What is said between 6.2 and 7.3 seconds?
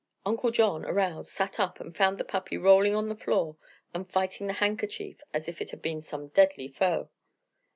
deadly foe.